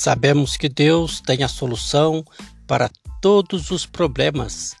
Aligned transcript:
Sabemos 0.00 0.56
que 0.56 0.66
Deus 0.66 1.20
tem 1.20 1.42
a 1.42 1.48
solução 1.48 2.24
para 2.66 2.90
todos 3.20 3.70
os 3.70 3.84
problemas 3.84 4.74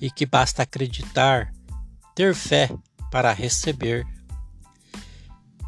e 0.00 0.10
que 0.10 0.24
basta 0.24 0.62
acreditar, 0.62 1.52
ter 2.14 2.34
fé 2.34 2.70
para 3.10 3.34
receber. 3.34 4.02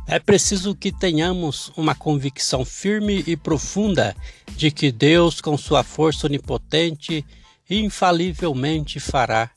É 0.07 0.19
preciso 0.19 0.75
que 0.75 0.91
tenhamos 0.91 1.71
uma 1.77 1.95
convicção 1.95 2.65
firme 2.65 3.23
e 3.27 3.37
profunda 3.37 4.17
de 4.57 4.71
que 4.71 4.91
Deus, 4.91 5.39
com 5.39 5.59
sua 5.59 5.83
força 5.83 6.27
onipotente, 6.27 7.27
infalivelmente 7.69 8.99
fará 8.99 9.51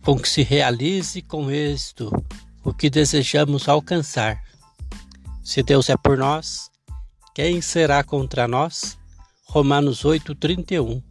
com 0.00 0.16
que 0.16 0.28
se 0.28 0.44
realize 0.44 1.20
com 1.22 1.50
êxito 1.50 2.12
o 2.62 2.72
que 2.72 2.88
desejamos 2.88 3.68
alcançar. 3.68 4.40
Se 5.42 5.60
Deus 5.60 5.90
é 5.90 5.96
por 5.96 6.16
nós, 6.16 6.72
quem 7.34 7.60
será 7.60 8.04
contra 8.04 8.46
nós? 8.46 8.96
Romanos 9.44 10.04
8:31. 10.04 11.02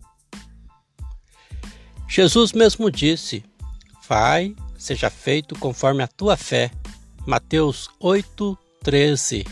Jesus 2.08 2.54
mesmo 2.54 2.90
disse: 2.90 3.44
Vai, 4.08 4.56
seja 4.78 5.10
feito 5.10 5.54
conforme 5.60 6.02
a 6.02 6.08
tua 6.08 6.38
fé. 6.38 6.72
Mateus 7.28 7.90
8:13. 8.02 9.46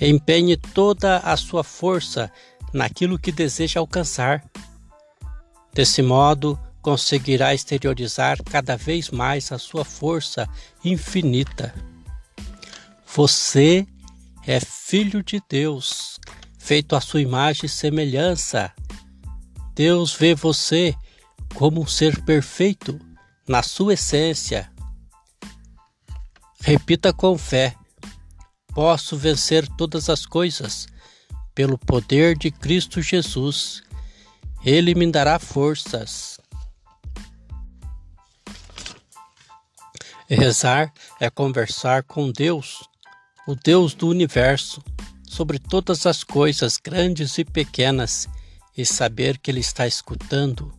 Empenhe 0.00 0.56
toda 0.56 1.18
a 1.18 1.36
sua 1.36 1.62
força 1.62 2.32
naquilo 2.72 3.18
que 3.18 3.30
deseja 3.30 3.80
alcançar. 3.80 4.42
Desse 5.74 6.00
modo, 6.00 6.58
conseguirá 6.80 7.52
exteriorizar 7.52 8.42
cada 8.44 8.76
vez 8.76 9.10
mais 9.10 9.52
a 9.52 9.58
sua 9.58 9.84
força 9.84 10.48
infinita. 10.82 11.74
Você 13.14 13.86
é 14.46 14.60
filho 14.60 15.22
de 15.22 15.40
Deus, 15.48 16.18
feito 16.58 16.96
à 16.96 17.00
sua 17.00 17.20
imagem 17.20 17.66
e 17.66 17.68
semelhança. 17.68 18.72
Deus 19.74 20.14
vê 20.14 20.34
você 20.34 20.94
como 21.54 21.82
um 21.82 21.86
ser 21.86 22.22
perfeito 22.24 22.98
na 23.48 23.62
sua 23.62 23.94
essência. 23.94 24.70
Repita 26.60 27.12
com 27.12 27.36
fé: 27.36 27.74
Posso 28.74 29.16
vencer 29.16 29.66
todas 29.76 30.08
as 30.08 30.26
coisas 30.26 30.86
pelo 31.54 31.78
poder 31.78 32.36
de 32.36 32.50
Cristo 32.50 33.02
Jesus. 33.02 33.82
Ele 34.64 34.94
me 34.94 35.10
dará 35.10 35.38
forças. 35.38 36.38
Rezar 40.28 40.92
é 41.18 41.28
conversar 41.28 42.04
com 42.04 42.30
Deus, 42.30 42.88
o 43.46 43.54
Deus 43.54 43.94
do 43.94 44.08
universo, 44.08 44.82
sobre 45.28 45.58
todas 45.58 46.06
as 46.06 46.24
coisas 46.24 46.76
grandes 46.76 47.38
e 47.38 47.44
pequenas 47.44 48.28
e 48.76 48.84
saber 48.84 49.38
que 49.38 49.50
Ele 49.50 49.60
está 49.60 49.86
escutando. 49.86 50.72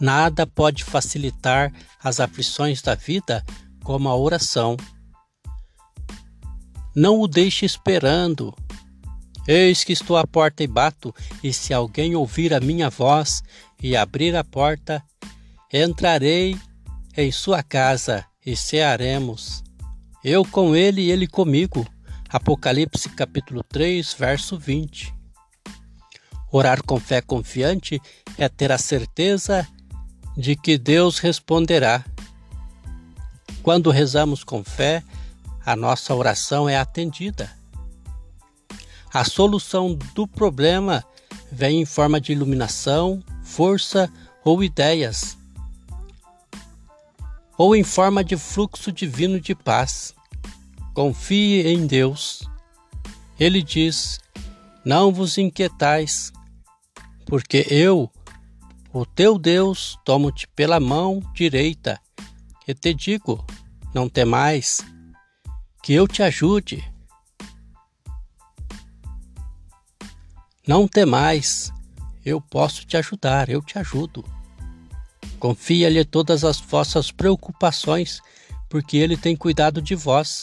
Nada 0.00 0.46
pode 0.46 0.84
facilitar 0.84 1.72
as 2.02 2.20
aflições 2.20 2.82
da 2.82 2.94
vida 2.94 3.44
como 3.82 4.08
a 4.08 4.16
oração. 4.16 4.76
Não 6.94 7.20
o 7.20 7.28
deixe 7.28 7.66
esperando. 7.66 8.54
Eis 9.46 9.84
que 9.84 9.92
estou 9.92 10.16
à 10.16 10.26
porta 10.26 10.64
e 10.64 10.66
bato, 10.66 11.14
e 11.42 11.52
se 11.52 11.72
alguém 11.72 12.16
ouvir 12.16 12.52
a 12.52 12.60
minha 12.60 12.90
voz 12.90 13.42
e 13.82 13.96
abrir 13.96 14.34
a 14.34 14.42
porta, 14.42 15.02
entrarei 15.72 16.58
em 17.16 17.30
sua 17.30 17.62
casa 17.62 18.24
e 18.44 18.56
cearemos, 18.56 19.62
eu 20.28 20.44
com 20.44 20.74
ele 20.74 21.02
e 21.02 21.10
ele 21.12 21.28
comigo. 21.28 21.86
Apocalipse 22.28 23.08
capítulo 23.10 23.62
3, 23.62 24.12
verso 24.14 24.58
20. 24.58 25.14
Orar 26.50 26.82
com 26.82 26.98
fé 26.98 27.20
confiante 27.20 28.02
é 28.36 28.48
ter 28.48 28.72
a 28.72 28.76
certeza 28.76 29.64
de 30.36 30.56
que 30.56 30.76
Deus 30.76 31.20
responderá. 31.20 32.04
Quando 33.62 33.92
rezamos 33.92 34.42
com 34.42 34.64
fé, 34.64 35.00
a 35.64 35.76
nossa 35.76 36.12
oração 36.12 36.68
é 36.68 36.76
atendida. 36.76 37.48
A 39.14 39.22
solução 39.22 39.94
do 40.12 40.26
problema 40.26 41.04
vem 41.52 41.82
em 41.82 41.86
forma 41.86 42.20
de 42.20 42.32
iluminação, 42.32 43.22
força 43.44 44.12
ou 44.44 44.64
ideias 44.64 45.38
ou 47.56 47.76
em 47.76 47.84
forma 47.84 48.24
de 48.24 48.36
fluxo 48.36 48.90
divino 48.90 49.40
de 49.40 49.54
paz. 49.54 50.15
Confie 50.96 51.60
em 51.68 51.86
Deus. 51.86 52.48
Ele 53.38 53.62
diz: 53.62 54.18
Não 54.82 55.12
vos 55.12 55.36
inquietais, 55.36 56.32
porque 57.26 57.66
eu, 57.68 58.10
o 58.94 59.04
teu 59.04 59.38
Deus, 59.38 59.98
tomo-te 60.06 60.48
pela 60.48 60.80
mão 60.80 61.20
direita 61.34 62.00
e 62.66 62.72
te 62.72 62.94
digo: 62.94 63.44
Não 63.92 64.08
temais, 64.08 64.80
que 65.82 65.92
eu 65.92 66.08
te 66.08 66.22
ajude. 66.22 66.82
Não 70.66 70.88
temais, 70.88 71.70
eu 72.24 72.40
posso 72.40 72.86
te 72.86 72.96
ajudar, 72.96 73.50
eu 73.50 73.60
te 73.60 73.78
ajudo. 73.78 74.24
Confia-lhe 75.38 76.06
todas 76.06 76.42
as 76.42 76.58
vossas 76.58 77.10
preocupações, 77.10 78.22
porque 78.66 78.96
ele 78.96 79.18
tem 79.18 79.36
cuidado 79.36 79.82
de 79.82 79.94
vós. 79.94 80.42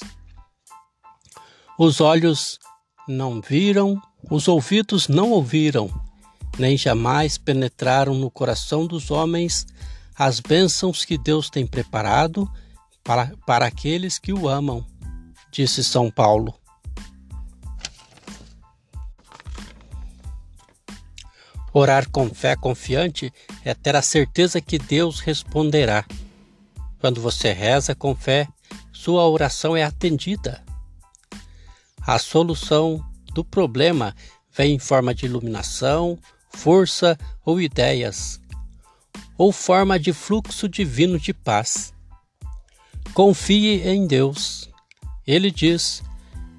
Os 1.78 2.00
olhos 2.00 2.59
não 3.07 3.41
viram, 3.41 4.00
os 4.29 4.47
ouvidos 4.47 5.07
não 5.07 5.31
ouviram, 5.31 5.89
nem 6.59 6.78
jamais 6.78 7.38
penetraram 7.38 8.13
no 8.13 8.29
coração 8.29 8.85
dos 8.85 9.09
homens 9.09 9.66
as 10.16 10.39
bênçãos 10.39 11.03
que 11.03 11.17
Deus 11.17 11.50
tem 11.50 11.66
preparado 11.66 12.47
para, 13.03 13.33
para 13.47 13.66
aqueles 13.66 14.19
que 14.19 14.31
o 14.31 14.47
amam, 14.47 14.85
disse 15.51 15.83
São 15.83 16.12
Paulo. 16.12 16.53
Orar 21.73 22.07
com 22.12 22.29
fé 22.29 22.56
confiante 22.56 23.33
é 23.66 23.73
ter 23.73 23.95
a 23.95 24.01
certeza 24.03 24.62
que 24.62 24.78
Deus 24.78 25.19
responderá. 25.19 26.06
Quando 27.00 27.19
você 27.19 27.51
reza 27.51 27.95
com 27.95 28.13
fé, 28.13 28.47
sua 28.91 29.28
oração 29.28 29.75
é 29.75 29.83
atendida. 29.83 30.63
A 32.05 32.19
solução 32.19 33.03
do 33.33 33.43
problema 33.45 34.15
vem 34.51 34.75
em 34.75 34.79
forma 34.79 35.15
de 35.15 35.25
iluminação, 35.25 36.19
força 36.49 37.17
ou 37.45 37.61
ideias, 37.61 38.39
ou 39.37 39.51
forma 39.51 39.99
de 39.99 40.11
fluxo 40.11 40.67
divino 40.67 41.17
de 41.17 41.33
paz. 41.33 41.93
Confie 43.13 43.81
em 43.87 44.05
Deus. 44.05 44.69
Ele 45.25 45.49
diz: 45.49 46.03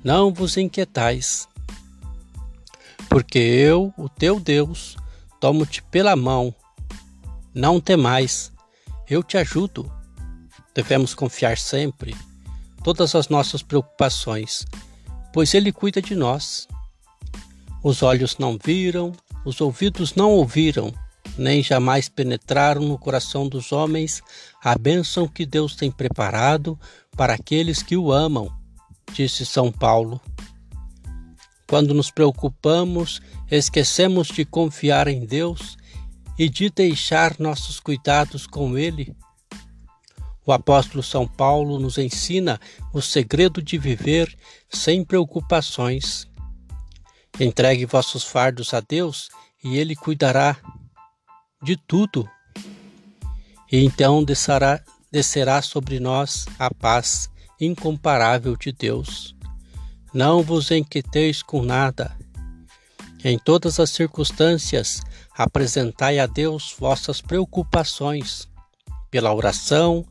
Não 0.03 0.33
vos 0.33 0.57
inquietais, 0.57 1.47
porque 3.09 3.39
eu, 3.39 3.93
o 3.99 4.09
teu 4.09 4.41
Deus, 4.41 4.97
tomo-te 5.39 5.83
pela 5.83 6.17
mão. 6.17 6.55
Não 7.55 7.81
temais, 7.81 8.51
eu 9.09 9.23
te 9.23 9.37
ajudo. 9.37 9.93
Devemos 10.75 11.15
confiar 11.15 11.59
sempre 11.59 12.17
todas 12.83 13.15
as 13.15 13.29
nossas 13.29 13.63
preocupações, 13.63 14.67
pois 15.35 15.53
Ele 15.53 15.73
cuida 15.73 16.01
de 16.01 16.15
nós. 16.15 16.69
Os 17.83 18.05
olhos 18.05 18.39
não 18.39 18.57
viram, 18.57 19.13
os 19.45 19.61
ouvidos 19.61 20.15
não 20.15 20.31
ouviram, 20.31 20.95
nem 21.37 21.61
jamais 21.61 22.09
penetraram 22.09 22.83
no 22.83 22.97
coração 22.97 23.49
dos 23.49 23.73
homens 23.73 24.23
a 24.63 24.79
bênção 24.79 25.27
que 25.27 25.45
Deus 25.45 25.75
tem 25.75 25.91
preparado 25.91 26.79
para 27.17 27.35
aqueles 27.35 27.83
que 27.83 27.97
o 27.97 28.13
amam, 28.13 28.49
disse 29.13 29.45
São 29.45 29.73
Paulo. 29.73 30.21
Quando 31.67 31.93
nos 31.93 32.13
preocupamos, 32.13 33.21
esquecemos 33.51 34.29
de 34.29 34.45
confiar 34.45 35.09
em 35.09 35.27
Deus 35.27 35.77
e 36.39 36.49
de 36.49 36.71
deixar 36.71 37.41
nossos 37.41 37.81
cuidados 37.81 38.47
com 38.47 38.79
Ele. 38.79 39.17
O 40.47 40.53
apóstolo 40.53 41.03
São 41.03 41.27
Paulo 41.27 41.81
nos 41.81 41.99
ensina 41.99 42.61
o 42.93 43.01
segredo 43.01 43.61
de 43.63 43.79
viver 43.79 44.37
sem 44.75 45.05
preocupações. 45.05 46.29
Entregue 47.39 47.87
vossos 47.87 48.25
fardos 48.25 48.75
a 48.75 48.81
Deus 48.81 49.29
e 49.63 49.77
Ele 49.79 49.97
cuidará 49.97 50.57
de 51.63 51.77
tudo. 51.77 52.29
E 53.73 53.85
então 53.85 54.23
descerá, 54.23 54.83
descerá 55.11 55.63
sobre 55.63 55.99
nós 55.99 56.47
a 56.59 56.73
paz 56.73 57.29
incomparável 57.61 58.57
de 58.57 58.71
Deus. 58.71 59.35
Não 60.13 60.43
vos 60.43 60.71
inquieteis 60.71 61.43
com 61.43 61.63
nada. 61.63 62.17
Em 63.25 63.39
todas 63.39 63.81
as 63.81 63.91
circunstâncias, 63.91 65.01
apresentai 65.37 66.19
a 66.19 66.27
Deus 66.27 66.75
vossas 66.79 67.21
preocupações, 67.21 68.47
pela 69.11 69.35
oração, 69.35 70.05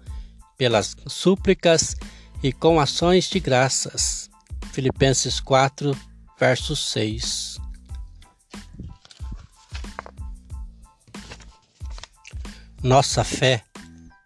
pelas 0.58 0.96
súplicas 1.08 1.96
e 2.42 2.52
com 2.52 2.80
ações 2.80 3.30
de 3.30 3.40
graças. 3.40 4.33
Filipenses 4.74 5.40
4, 5.40 5.96
verso 6.40 6.76
6. 6.76 7.60
Nossa 12.82 13.24
fé, 13.24 13.64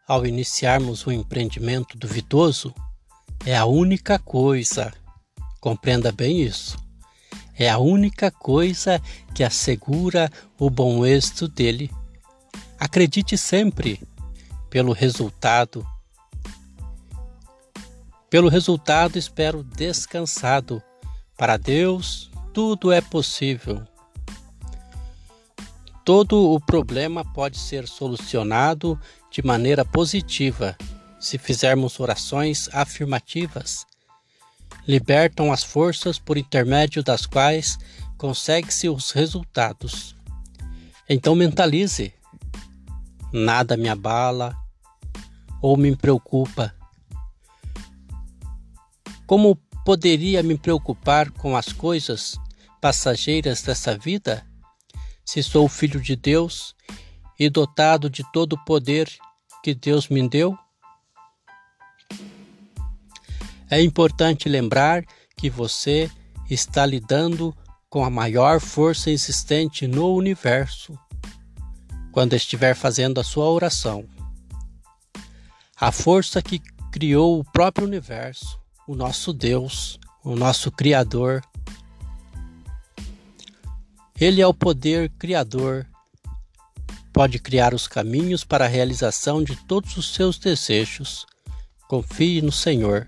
ao 0.07 0.25
iniciarmos 0.25 1.05
um 1.05 1.11
empreendimento 1.11 1.97
duvidoso, 1.97 2.73
é 3.45 3.57
a 3.57 3.65
única 3.65 4.17
coisa, 4.17 4.93
compreenda 5.59 6.13
bem 6.13 6.41
isso, 6.41 6.77
é 7.53 7.69
a 7.69 7.77
única 7.77 8.31
coisa 8.31 9.01
que 9.35 9.43
assegura 9.43 10.31
o 10.57 10.69
bom 10.69 11.05
êxito 11.05 11.49
dele. 11.49 11.91
Acredite 12.79 13.37
sempre 13.37 14.01
pelo 14.69 14.93
resultado. 14.93 15.85
Pelo 18.29 18.49
resultado, 18.49 19.17
espero 19.17 19.63
descansado. 19.63 20.83
Para 21.37 21.55
Deus, 21.55 22.29
tudo 22.53 22.91
é 22.91 22.99
possível. 22.99 23.81
Todo 26.03 26.53
o 26.53 26.59
problema 26.59 27.23
pode 27.33 27.57
ser 27.57 27.87
solucionado 27.87 28.99
de 29.31 29.45
maneira 29.45 29.85
positiva 29.85 30.77
se 31.19 31.37
fizermos 31.37 31.99
orações 31.99 32.69
afirmativas. 32.73 33.85
Libertam 34.85 35.51
as 35.51 35.63
forças 35.63 36.19
por 36.19 36.37
intermédio 36.37 37.03
das 37.03 37.25
quais 37.25 37.77
consegue-se 38.17 38.89
os 38.89 39.11
resultados. 39.11 40.15
Então 41.09 41.33
mentalize: 41.33 42.13
nada 43.31 43.77
me 43.77 43.87
abala 43.87 44.53
ou 45.61 45.77
me 45.77 45.95
preocupa. 45.95 46.76
Como 49.27 49.57
poderia 49.83 50.41
me 50.41 50.57
preocupar 50.57 51.29
com 51.31 51.57
as 51.57 51.73
coisas 51.73 52.39
passageiras 52.79 53.61
dessa 53.61 53.97
vida? 53.97 54.47
Se 55.25 55.43
sou 55.43 55.67
filho 55.67 55.99
de 55.99 56.15
Deus 56.15 56.73
e 57.37 57.49
dotado 57.49 58.09
de 58.09 58.23
todo 58.31 58.53
o 58.53 58.63
poder 58.63 59.11
que 59.61 59.75
Deus 59.75 60.07
me 60.07 60.27
deu? 60.29 60.57
É 63.69 63.81
importante 63.81 64.47
lembrar 64.47 65.03
que 65.35 65.49
você 65.49 66.09
está 66.49 66.85
lidando 66.85 67.53
com 67.89 68.05
a 68.05 68.09
maior 68.09 68.61
força 68.61 69.11
existente 69.11 69.87
no 69.87 70.15
universo 70.15 70.97
quando 72.13 72.33
estiver 72.33 72.75
fazendo 72.75 73.19
a 73.19 73.25
sua 73.25 73.49
oração. 73.49 74.07
A 75.75 75.91
força 75.91 76.41
que 76.41 76.59
criou 76.91 77.39
o 77.39 77.43
próprio 77.43 77.85
universo, 77.85 78.57
o 78.87 78.95
nosso 78.95 79.33
Deus, 79.33 79.99
o 80.23 80.35
nosso 80.35 80.71
Criador. 80.71 81.43
Ele 84.19 84.41
é 84.41 84.47
o 84.47 84.53
poder 84.53 85.11
criador, 85.19 85.85
pode 87.11 87.37
criar 87.37 87.73
os 87.73 87.87
caminhos 87.87 88.43
para 88.43 88.65
a 88.65 88.67
realização 88.67 89.43
de 89.43 89.55
todos 89.55 89.97
os 89.97 90.13
seus 90.13 90.39
desejos. 90.39 91.25
Confie 91.87 92.41
no 92.41 92.51
Senhor. 92.51 93.07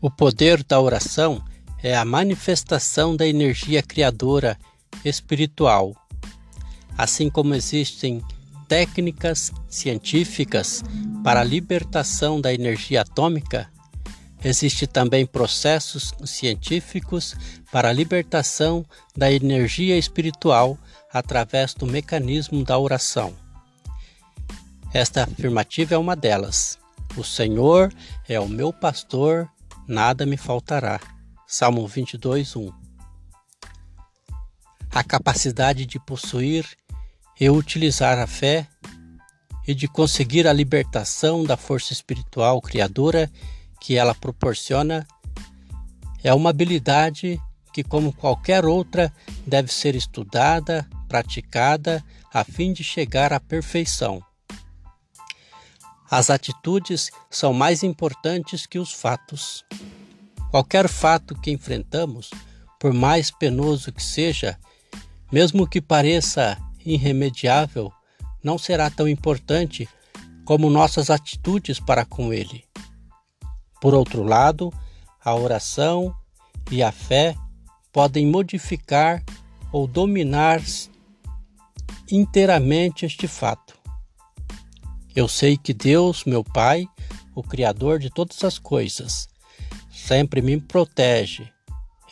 O 0.00 0.10
poder 0.10 0.64
da 0.64 0.80
oração 0.80 1.44
é 1.82 1.96
a 1.96 2.04
manifestação 2.04 3.14
da 3.14 3.26
energia 3.26 3.82
criadora 3.82 4.58
espiritual. 5.04 5.94
Assim 6.96 7.28
como 7.28 7.54
existem 7.54 8.22
técnicas 8.68 9.52
científicas 9.68 10.82
para 11.22 11.40
a 11.40 11.44
libertação 11.44 12.40
da 12.40 12.52
energia 12.52 13.02
atômica, 13.02 13.70
existe 14.44 14.86
também 14.86 15.26
processos 15.26 16.12
científicos 16.24 17.34
para 17.72 17.90
a 17.90 17.92
libertação 17.92 18.84
da 19.16 19.30
energia 19.30 19.96
espiritual 19.96 20.78
através 21.12 21.74
do 21.74 21.86
mecanismo 21.86 22.64
da 22.64 22.78
oração. 22.78 23.34
Esta 24.92 25.24
afirmativa 25.24 25.94
é 25.94 25.98
uma 25.98 26.16
delas. 26.16 26.78
O 27.16 27.24
Senhor 27.24 27.92
é 28.28 28.38
o 28.38 28.48
meu 28.48 28.72
pastor 28.72 29.48
nada 29.86 30.26
me 30.26 30.36
faltará. 30.36 31.00
Salmo 31.46 31.86
22, 31.86 32.56
1. 32.56 32.72
A 34.90 35.04
capacidade 35.04 35.86
de 35.86 35.98
possuir 35.98 36.66
e 37.38 37.50
utilizar 37.50 38.18
a 38.18 38.26
fé 38.26 38.66
e 39.66 39.74
de 39.74 39.88
conseguir 39.88 40.46
a 40.46 40.52
libertação 40.52 41.44
da 41.44 41.56
força 41.56 41.92
espiritual 41.92 42.60
criadora 42.60 43.30
que 43.80 43.96
ela 43.96 44.14
proporciona 44.14 45.06
é 46.22 46.32
uma 46.32 46.50
habilidade 46.50 47.40
que, 47.72 47.84
como 47.84 48.12
qualquer 48.12 48.64
outra, 48.64 49.12
deve 49.46 49.72
ser 49.72 49.94
estudada, 49.94 50.88
praticada, 51.08 52.02
a 52.32 52.42
fim 52.42 52.72
de 52.72 52.82
chegar 52.82 53.32
à 53.32 53.38
perfeição. 53.38 54.22
As 56.10 56.30
atitudes 56.30 57.10
são 57.30 57.52
mais 57.52 57.82
importantes 57.82 58.66
que 58.66 58.78
os 58.78 58.92
fatos. 58.92 59.64
Qualquer 60.50 60.88
fato 60.88 61.34
que 61.34 61.50
enfrentamos, 61.50 62.30
por 62.80 62.92
mais 62.92 63.30
penoso 63.30 63.92
que 63.92 64.02
seja, 64.02 64.58
mesmo 65.30 65.68
que 65.68 65.80
pareça 65.80 66.56
irremediável, 66.86 67.92
não 68.42 68.56
será 68.56 68.88
tão 68.88 69.08
importante 69.08 69.88
como 70.44 70.70
nossas 70.70 71.10
atitudes 71.10 71.80
para 71.80 72.04
com 72.04 72.32
ele. 72.32 72.64
Por 73.80 73.92
outro 73.92 74.22
lado, 74.22 74.72
a 75.22 75.34
oração 75.34 76.14
e 76.70 76.82
a 76.82 76.92
fé 76.92 77.34
podem 77.92 78.26
modificar 78.26 79.22
ou 79.72 79.86
dominar 79.86 80.62
inteiramente 82.10 83.04
este 83.04 83.26
fato. 83.26 83.76
Eu 85.14 85.26
sei 85.26 85.56
que 85.56 85.74
Deus, 85.74 86.24
meu 86.24 86.44
Pai, 86.44 86.86
o 87.34 87.42
Criador 87.42 87.98
de 87.98 88.10
todas 88.10 88.44
as 88.44 88.58
coisas, 88.58 89.28
sempre 89.90 90.40
me 90.40 90.60
protege, 90.60 91.50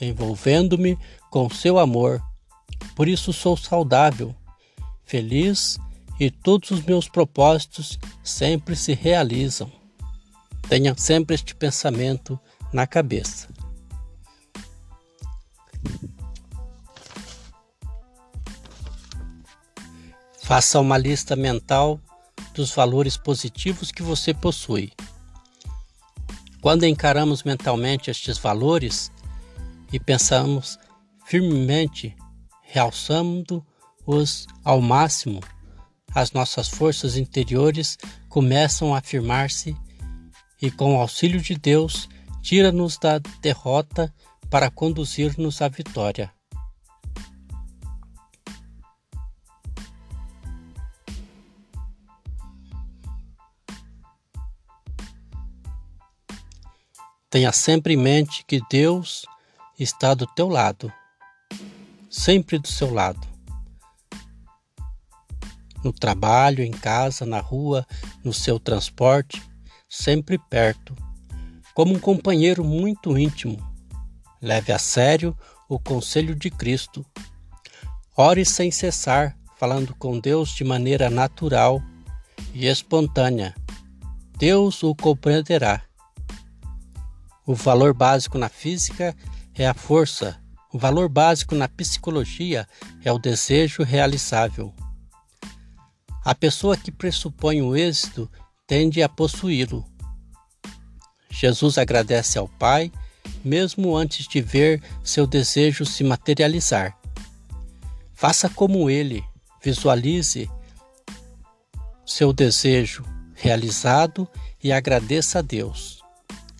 envolvendo-me 0.00 0.98
com 1.30 1.48
seu 1.48 1.78
amor. 1.78 2.20
Por 2.96 3.08
isso 3.08 3.32
sou 3.32 3.56
saudável, 3.56 4.34
feliz 5.04 5.78
e 6.18 6.30
todos 6.30 6.70
os 6.70 6.82
meus 6.82 7.08
propósitos 7.08 7.98
sempre 8.22 8.76
se 8.76 8.94
realizam. 8.94 9.70
Tenha 10.68 10.94
sempre 10.96 11.34
este 11.34 11.54
pensamento 11.54 12.38
na 12.72 12.86
cabeça. 12.86 13.48
Faça 20.42 20.78
uma 20.78 20.98
lista 20.98 21.34
mental 21.34 21.98
dos 22.54 22.70
valores 22.70 23.16
positivos 23.16 23.90
que 23.90 24.02
você 24.02 24.32
possui. 24.32 24.92
Quando 26.60 26.84
encaramos 26.84 27.42
mentalmente 27.42 28.10
estes 28.10 28.38
valores 28.38 29.10
e 29.92 29.98
pensamos 29.98 30.78
firmemente, 31.26 32.16
realçando-os 34.06 34.46
ao 34.62 34.80
máximo, 34.80 35.40
as 36.14 36.32
nossas 36.32 36.68
forças 36.68 37.16
interiores 37.16 37.98
começam 38.28 38.94
a 38.94 38.98
afirmar-se 38.98 39.76
e, 40.62 40.70
com 40.70 40.96
o 40.96 41.00
auxílio 41.00 41.40
de 41.40 41.56
Deus, 41.56 42.08
tira-nos 42.40 42.98
da 42.98 43.18
derrota 43.40 44.14
para 44.50 44.70
conduzir-nos 44.70 45.60
à 45.60 45.68
vitória. 45.68 46.32
Tenha 57.28 57.50
sempre 57.50 57.94
em 57.94 57.96
mente 57.96 58.44
que 58.46 58.60
Deus 58.70 59.26
está 59.76 60.14
do 60.14 60.24
teu 60.24 60.48
lado, 60.48 60.92
sempre 62.08 62.60
do 62.60 62.68
seu 62.68 62.94
lado. 62.94 63.33
No 65.84 65.92
trabalho, 65.92 66.64
em 66.64 66.70
casa, 66.70 67.26
na 67.26 67.40
rua, 67.40 67.86
no 68.24 68.32
seu 68.32 68.58
transporte, 68.58 69.42
sempre 69.86 70.38
perto, 70.38 70.96
como 71.74 71.94
um 71.94 71.98
companheiro 71.98 72.64
muito 72.64 73.18
íntimo. 73.18 73.58
Leve 74.40 74.72
a 74.72 74.78
sério 74.78 75.36
o 75.68 75.78
conselho 75.78 76.34
de 76.34 76.50
Cristo. 76.50 77.04
Ore 78.16 78.46
sem 78.46 78.70
cessar, 78.70 79.36
falando 79.58 79.94
com 79.96 80.18
Deus 80.18 80.54
de 80.54 80.64
maneira 80.64 81.10
natural 81.10 81.82
e 82.54 82.66
espontânea. 82.66 83.54
Deus 84.38 84.82
o 84.82 84.94
compreenderá. 84.94 85.82
O 87.46 87.54
valor 87.54 87.92
básico 87.92 88.38
na 88.38 88.48
física 88.48 89.14
é 89.54 89.66
a 89.66 89.74
força. 89.74 90.40
O 90.72 90.78
valor 90.78 91.10
básico 91.10 91.54
na 91.54 91.68
psicologia 91.68 92.66
é 93.04 93.12
o 93.12 93.18
desejo 93.18 93.82
realizável. 93.82 94.74
A 96.24 96.34
pessoa 96.34 96.76
que 96.76 96.90
pressupõe 96.90 97.60
o 97.60 97.76
êxito 97.76 98.30
tende 98.66 99.02
a 99.02 99.08
possuí-lo. 99.08 99.84
Jesus 101.30 101.76
agradece 101.76 102.38
ao 102.38 102.48
Pai, 102.48 102.90
mesmo 103.44 103.94
antes 103.94 104.26
de 104.26 104.40
ver 104.40 104.82
seu 105.02 105.26
desejo 105.26 105.84
se 105.84 106.02
materializar. 106.02 106.96
Faça 108.14 108.48
como 108.48 108.88
ele, 108.88 109.22
visualize 109.62 110.48
seu 112.06 112.32
desejo 112.32 113.04
realizado 113.34 114.26
e 114.62 114.72
agradeça 114.72 115.40
a 115.40 115.42
Deus. 115.42 116.02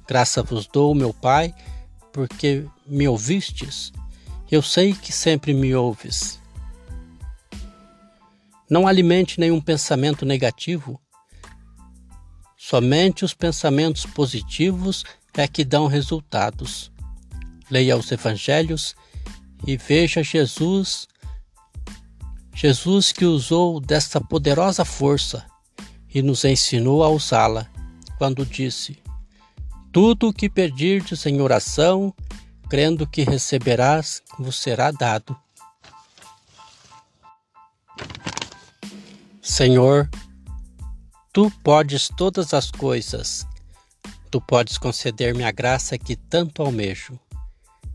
Graças 0.07 0.45
vos 0.45 0.67
dou, 0.67 0.95
meu 0.95 1.15
Pai, 1.15 1.55
porque 2.13 2.67
me 2.87 3.09
ouvistes. 3.09 3.93
Eu 4.51 4.61
sei 4.61 4.93
que 4.93 5.11
sempre 5.11 5.55
me 5.55 5.75
ouves. 5.75 6.39
Não 8.69 8.87
alimente 8.87 9.39
nenhum 9.39 9.61
pensamento 9.61 10.25
negativo. 10.25 11.01
Somente 12.57 13.25
os 13.25 13.35
pensamentos 13.35 14.07
positivos 14.07 15.05
é 15.35 15.47
que 15.47 15.65
dão 15.65 15.87
resultados. 15.87 16.91
Leia 17.71 17.97
os 17.97 18.11
evangelhos 18.11 18.95
e 19.67 19.77
veja 19.77 20.23
Jesus, 20.23 21.07
Jesus 22.55 23.13
que 23.13 23.25
usou 23.25 23.81
desta 23.81 24.21
poderosa 24.21 24.85
força 24.85 25.45
e 26.15 26.23
nos 26.23 26.45
ensinou 26.45 27.03
a 27.03 27.09
usá-la, 27.09 27.69
quando 28.17 28.47
disse: 28.47 28.99
Tudo 29.93 30.29
o 30.29 30.33
que 30.33 30.49
pedirdes 30.49 31.27
em 31.27 31.41
oração, 31.41 32.15
crendo 32.69 33.07
que 33.07 33.23
receberás, 33.25 34.23
vos 34.39 34.57
será 34.57 34.91
dado. 34.91 35.37
Senhor, 39.45 40.11
tu 41.33 41.51
podes 41.63 42.09
todas 42.09 42.53
as 42.53 42.71
coisas, 42.71 43.47
tu 44.31 44.41
podes 44.41 44.79
conceder-me 44.79 45.45
a 45.45 45.53
graça 45.53 45.97
que 45.97 46.17
tanto 46.17 46.63
almejo. 46.63 47.21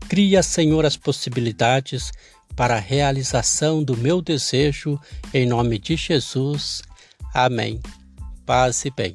Cria, 0.08 0.42
Senhor, 0.42 0.86
as 0.86 0.96
possibilidades 0.96 2.10
para 2.56 2.76
a 2.76 2.80
realização 2.80 3.82
do 3.82 3.96
meu 3.96 4.22
desejo, 4.22 4.98
em 5.34 5.46
nome 5.46 5.78
de 5.78 5.96
Jesus. 5.96 6.82
Amém 7.34 7.80
paz 8.50 8.84
e 8.84 8.90
bem. 8.90 9.12